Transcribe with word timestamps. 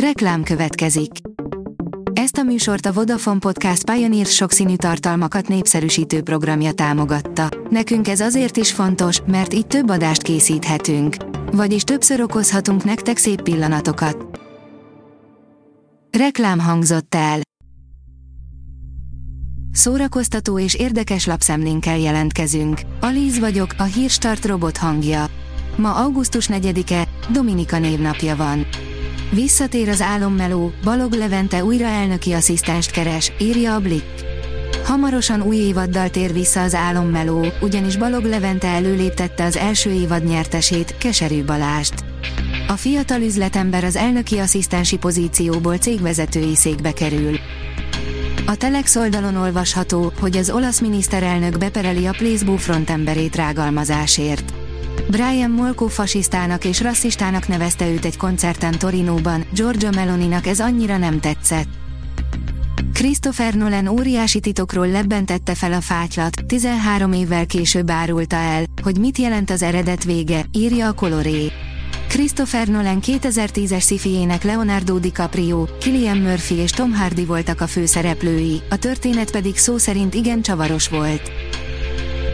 Reklám 0.00 0.42
következik. 0.42 1.10
Ezt 2.12 2.36
a 2.36 2.42
műsort 2.42 2.86
a 2.86 2.92
Vodafone 2.92 3.38
Podcast 3.38 3.90
Pioneer 3.90 4.26
sokszínű 4.26 4.76
tartalmakat 4.76 5.48
népszerűsítő 5.48 6.22
programja 6.22 6.72
támogatta. 6.72 7.48
Nekünk 7.70 8.08
ez 8.08 8.20
azért 8.20 8.56
is 8.56 8.72
fontos, 8.72 9.20
mert 9.26 9.54
így 9.54 9.66
több 9.66 9.88
adást 9.90 10.22
készíthetünk. 10.22 11.16
Vagyis 11.52 11.82
többször 11.82 12.20
okozhatunk 12.20 12.84
nektek 12.84 13.16
szép 13.16 13.42
pillanatokat. 13.42 14.40
Reklám 16.18 16.58
hangzott 16.58 17.14
el. 17.14 17.40
Szórakoztató 19.72 20.58
és 20.58 20.74
érdekes 20.74 21.26
lapszemlénkkel 21.26 21.98
jelentkezünk. 21.98 22.80
Alíz 23.00 23.38
vagyok, 23.38 23.74
a 23.78 23.82
hírstart 23.82 24.44
robot 24.44 24.76
hangja. 24.76 25.26
Ma 25.76 25.94
augusztus 25.94 26.48
4-e, 26.52 27.08
Dominika 27.32 27.78
névnapja 27.78 28.36
van. 28.36 28.66
Visszatér 29.30 29.88
az 29.88 30.00
álommeló, 30.00 30.72
Balog 30.84 31.12
Levente 31.12 31.64
újra 31.64 31.86
elnöki 31.86 32.32
asszisztenst 32.32 32.90
keres, 32.90 33.32
írja 33.38 33.74
a 33.74 33.80
Blick. 33.80 34.24
Hamarosan 34.84 35.42
új 35.42 35.56
évaddal 35.56 36.10
tér 36.10 36.32
vissza 36.32 36.62
az 36.62 36.74
álommeló, 36.74 37.46
ugyanis 37.60 37.96
Balog 37.96 38.24
Levente 38.24 38.68
előléptette 38.68 39.44
az 39.44 39.56
első 39.56 39.90
évad 39.90 40.24
nyertesét, 40.24 40.96
Keserű 40.98 41.44
Balást. 41.44 41.94
A 42.68 42.72
fiatal 42.72 43.20
üzletember 43.20 43.84
az 43.84 43.96
elnöki 43.96 44.38
asszisztensi 44.38 44.96
pozícióból 44.96 45.76
cégvezetői 45.76 46.54
székbe 46.54 46.92
kerül. 46.92 47.38
A 48.46 48.56
Telex 48.56 48.96
oldalon 48.96 49.36
olvasható, 49.36 50.12
hogy 50.20 50.36
az 50.36 50.50
olasz 50.50 50.80
miniszterelnök 50.80 51.58
bepereli 51.58 52.06
a 52.06 52.14
Placebo 52.18 52.56
frontemberét 52.56 53.36
rágalmazásért. 53.36 54.55
Brian 55.10 55.50
Molko 55.50 55.86
fasisztának 55.86 56.64
és 56.64 56.80
rasszistának 56.80 57.48
nevezte 57.48 57.88
őt 57.88 58.04
egy 58.04 58.16
koncerten 58.16 58.78
Torinóban, 58.78 59.44
Giorgio 59.52 59.90
Meloninak 59.90 60.46
ez 60.46 60.60
annyira 60.60 60.96
nem 60.96 61.20
tetszett. 61.20 61.68
Christopher 62.92 63.54
Nolan 63.54 63.88
óriási 63.88 64.40
titokról 64.40 64.88
lebbentette 64.88 65.54
fel 65.54 65.72
a 65.72 65.80
fátylat, 65.80 66.44
13 66.46 67.12
évvel 67.12 67.46
később 67.46 67.90
árulta 67.90 68.36
el, 68.36 68.64
hogy 68.82 68.98
mit 68.98 69.18
jelent 69.18 69.50
az 69.50 69.62
eredet 69.62 70.04
vége, 70.04 70.44
írja 70.52 70.88
a 70.88 70.92
Coloré. 70.92 71.52
Christopher 72.08 72.68
Nolan 72.68 72.98
2010-es 73.06 73.80
szifiének 73.80 74.42
Leonardo 74.42 74.98
DiCaprio, 74.98 75.64
Killian 75.80 76.16
Murphy 76.16 76.54
és 76.54 76.70
Tom 76.70 76.94
Hardy 76.94 77.24
voltak 77.24 77.60
a 77.60 77.66
főszereplői, 77.66 78.60
a 78.70 78.76
történet 78.76 79.30
pedig 79.30 79.56
szó 79.56 79.78
szerint 79.78 80.14
igen 80.14 80.42
csavaros 80.42 80.88
volt. 80.88 81.30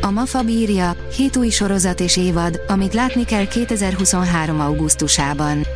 A 0.05 0.11
MAFA 0.11 0.42
bírja, 0.42 0.97
7 1.17 1.36
új 1.36 1.48
sorozat 1.48 2.00
és 2.00 2.17
évad, 2.17 2.61
amit 2.67 2.95
látni 2.95 3.25
kell 3.25 3.47
2023. 3.47 4.61
augusztusában. 4.61 5.67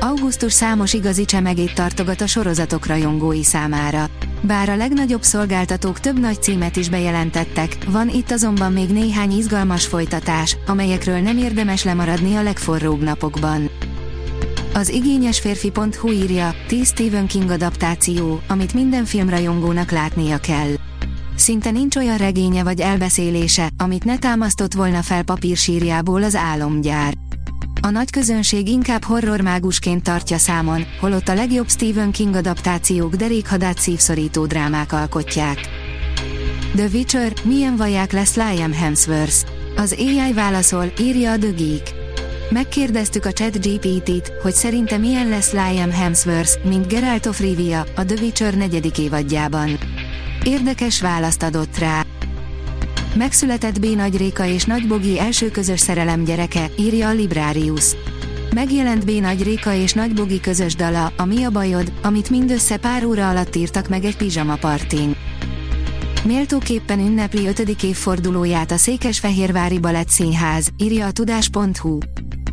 Augusztus 0.00 0.52
számos 0.52 0.92
igazi 0.92 1.24
csemegét 1.24 1.74
tartogat 1.74 2.20
a 2.20 2.26
sorozatok 2.26 2.86
rajongói 2.86 3.44
számára. 3.44 4.06
Bár 4.40 4.68
a 4.68 4.76
legnagyobb 4.76 5.22
szolgáltatók 5.22 6.00
több 6.00 6.20
nagy 6.20 6.42
címet 6.42 6.76
is 6.76 6.88
bejelentettek, 6.88 7.76
van 7.86 8.08
itt 8.08 8.30
azonban 8.30 8.72
még 8.72 8.88
néhány 8.88 9.32
izgalmas 9.32 9.86
folytatás, 9.86 10.56
amelyekről 10.66 11.18
nem 11.18 11.38
érdemes 11.38 11.84
lemaradni 11.84 12.34
a 12.34 12.42
legforróbb 12.42 13.02
napokban. 13.02 13.70
Az 14.74 14.88
igényes 14.88 15.40
férfi.hu 15.40 16.10
írja, 16.10 16.54
10 16.66 16.86
Stephen 16.86 17.26
King 17.26 17.50
adaptáció, 17.50 18.40
amit 18.48 18.74
minden 18.74 19.04
filmrajongónak 19.04 19.90
látnia 19.90 20.38
kell. 20.38 20.79
Szinte 21.40 21.70
nincs 21.70 21.96
olyan 21.96 22.16
regénye 22.16 22.62
vagy 22.62 22.80
elbeszélése, 22.80 23.68
amit 23.76 24.04
ne 24.04 24.18
támasztott 24.18 24.74
volna 24.74 25.02
fel 25.02 25.22
papírsírjából 25.22 26.22
az 26.22 26.34
álomgyár. 26.34 27.14
A 27.80 27.90
nagy 27.90 28.10
közönség 28.10 28.68
inkább 28.68 29.04
horrormágusként 29.04 30.02
tartja 30.02 30.38
számon, 30.38 30.84
holott 31.00 31.28
a 31.28 31.34
legjobb 31.34 31.68
Stephen 31.68 32.10
King 32.10 32.34
adaptációk 32.34 33.14
derékhadát 33.14 33.78
szívszorító 33.78 34.46
drámák 34.46 34.92
alkotják. 34.92 35.58
The 36.74 36.86
Witcher, 36.92 37.32
milyen 37.44 37.76
vaják 37.76 38.12
lesz 38.12 38.36
Liam 38.36 38.72
Hemsworth? 38.72 39.46
Az 39.76 39.96
AI 39.98 40.32
válaszol, 40.32 40.92
írja 41.00 41.32
a 41.32 41.38
The 41.38 41.50
Geek. 41.50 41.94
Megkérdeztük 42.50 43.24
a 43.24 43.32
chat 43.32 43.66
GPT-t, 43.66 44.32
hogy 44.42 44.54
szerinte 44.54 44.96
milyen 44.96 45.28
lesz 45.28 45.52
Liam 45.52 45.90
Hemsworth, 45.90 46.64
mint 46.64 46.86
Geralt 46.86 47.26
of 47.26 47.40
Rivia, 47.40 47.86
a 47.96 48.04
The 48.04 48.16
Witcher 48.22 48.54
negyedik 48.54 48.98
évadjában. 48.98 49.78
Érdekes 50.44 51.00
választ 51.00 51.42
adott 51.42 51.78
rá. 51.78 52.04
Megszületett 53.14 53.80
B. 53.80 53.84
Nagy 53.86 54.16
Réka 54.16 54.44
és 54.44 54.64
Nagy 54.64 54.86
Bogi 54.86 55.18
első 55.18 55.50
közös 55.50 55.80
szerelem 55.80 56.24
gyereke, 56.24 56.70
írja 56.78 57.08
a 57.08 57.12
Librarius. 57.12 57.96
Megjelent 58.54 59.04
B. 59.04 59.10
Nagy 59.10 59.42
Réka 59.42 59.74
és 59.74 59.92
Nagy 59.92 60.14
Bogi 60.14 60.40
közös 60.40 60.74
dala, 60.74 61.12
a 61.16 61.24
Mi 61.24 61.44
a 61.44 61.50
bajod, 61.50 61.92
amit 62.02 62.30
mindössze 62.30 62.76
pár 62.76 63.04
óra 63.04 63.28
alatt 63.28 63.56
írtak 63.56 63.88
meg 63.88 64.04
egy 64.04 64.16
pizsama 64.16 64.56
partin. 64.56 65.16
Méltóképpen 66.24 66.98
ünnepli 66.98 67.46
5. 67.46 67.82
évfordulóját 67.82 68.70
a 68.70 68.76
Székesfehérvári 68.76 69.78
Balett 69.78 70.08
Színház, 70.08 70.68
írja 70.76 71.06
a 71.06 71.10
tudás.hu. 71.10 71.98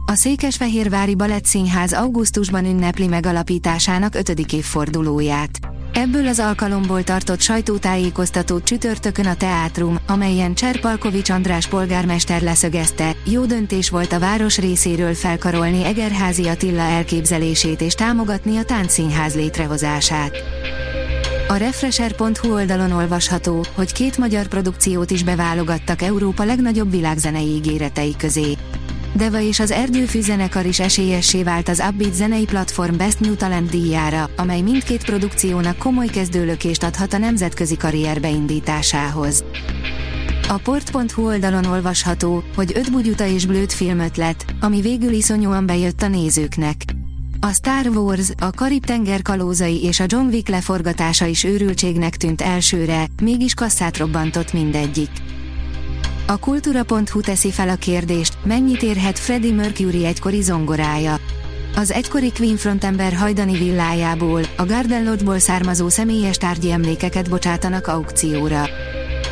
A 0.06 0.14
Székesfehérvári 0.14 1.16
Balett 1.16 1.46
Színház 1.46 1.94
augusztusban 1.94 2.66
ünnepli 2.66 3.08
megalapításának 3.08 4.16
5. 4.16 4.30
évfordulóját. 4.54 5.77
Ebből 5.98 6.28
az 6.28 6.40
alkalomból 6.40 7.04
tartott 7.04 7.42
sajtótájékoztatót 7.42 8.64
csütörtökön 8.64 9.26
a 9.26 9.36
teátrum, 9.36 10.00
amelyen 10.08 10.54
Cserpalkovics 10.54 11.30
András 11.30 11.68
polgármester 11.68 12.42
leszögezte, 12.42 13.16
jó 13.26 13.46
döntés 13.46 13.90
volt 13.90 14.12
a 14.12 14.20
város 14.20 14.58
részéről 14.58 15.14
felkarolni 15.14 15.84
Egerházi 15.84 16.48
Attila 16.48 16.82
elképzelését 16.82 17.82
és 17.82 17.94
támogatni 17.94 18.58
a 18.58 18.64
táncszínház 18.64 19.36
létrehozását. 19.36 20.32
A 21.48 21.56
Refresher.hu 21.56 22.54
oldalon 22.54 22.92
olvasható, 22.92 23.66
hogy 23.74 23.94
két 23.94 24.18
magyar 24.18 24.48
produkciót 24.48 25.12
is 25.12 25.24
beválogattak 25.24 26.02
Európa 26.02 26.44
legnagyobb 26.44 26.92
világzenei 26.92 27.48
ígéretei 27.48 28.16
közé. 28.18 28.58
Deva 29.18 29.40
és 29.40 29.60
az 29.60 29.72
Erdőfű 29.72 30.22
zenekar 30.22 30.66
is 30.66 30.80
esélyessé 30.80 31.44
vált 31.44 31.70
az 31.70 31.84
Upbeat 31.90 32.14
zenei 32.14 32.46
platform 32.46 32.98
Best 32.98 33.20
New 33.20 33.36
Talent 33.36 33.70
díjára, 33.70 34.30
amely 34.36 34.62
mindkét 34.62 35.06
produkciónak 35.06 35.78
komoly 35.78 36.06
kezdőlökést 36.06 36.84
adhat 36.84 37.14
a 37.14 37.18
nemzetközi 37.18 37.78
karrier 37.78 38.20
beindításához. 38.20 39.44
A 40.48 40.58
port.hu 40.58 41.26
oldalon 41.26 41.66
olvasható, 41.66 42.44
hogy 42.56 42.72
öt 42.76 42.92
bugyuta 42.92 43.26
és 43.26 43.46
blőtt 43.46 43.72
filmötlet, 43.72 44.46
ami 44.60 44.82
végül 44.82 45.12
iszonyúan 45.12 45.66
bejött 45.66 46.02
a 46.02 46.08
nézőknek. 46.08 46.76
A 47.40 47.54
Star 47.54 47.88
Wars, 47.88 48.30
a 48.40 48.52
Karib-tenger 48.52 49.22
kalózai 49.22 49.84
és 49.84 50.00
a 50.00 50.06
John 50.08 50.26
Wick 50.26 50.48
leforgatása 50.48 51.26
is 51.26 51.44
őrültségnek 51.44 52.16
tűnt 52.16 52.42
elsőre, 52.42 53.08
mégis 53.22 53.54
kasszát 53.54 53.98
robbantott 53.98 54.54
mindegyik. 54.54 55.10
A 56.30 56.38
kultúra.hu 56.38 57.22
teszi 57.22 57.52
fel 57.52 57.70
a 57.70 57.76
kérdést, 57.76 58.38
mennyit 58.44 58.82
érhet 58.82 59.20
Freddie 59.20 59.54
Mercury 59.54 60.06
egykori 60.06 60.42
zongorája. 60.42 61.20
Az 61.76 61.92
egykori 61.92 62.32
Queen 62.32 62.58
frontember 62.58 63.14
hajdani 63.14 63.58
villájából, 63.58 64.42
a 64.58 64.66
Garden 64.66 65.04
Lodge-ból 65.04 65.40
származó 65.40 65.90
személyes 65.90 66.38
tárgyi 66.38 66.72
emlékeket 66.72 67.30
bocsátanak 67.30 67.88
aukcióra. 67.88 68.66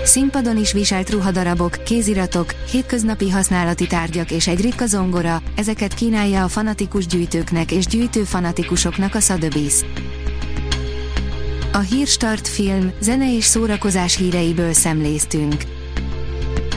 Színpadon 0.03 0.57
is 0.57 0.71
viselt 0.71 1.09
ruhadarabok, 1.09 1.83
kéziratok, 1.83 2.53
hétköznapi 2.71 3.29
használati 3.29 3.87
tárgyak 3.87 4.31
és 4.31 4.47
egy 4.47 4.61
ritka 4.61 4.85
zongora, 4.85 5.41
ezeket 5.55 5.93
kínálja 5.93 6.43
a 6.43 6.47
fanatikus 6.47 7.05
gyűjtőknek 7.07 7.71
és 7.71 7.85
gyűjtő 7.85 8.23
fanatikusoknak 8.23 9.15
a 9.15 9.19
Sotheby's. 9.19 9.85
A 11.71 11.79
Hírstart 11.79 12.47
film, 12.47 12.91
zene 13.01 13.35
és 13.35 13.43
szórakozás 13.43 14.17
híreiből 14.17 14.73
szemléztünk. 14.73 15.63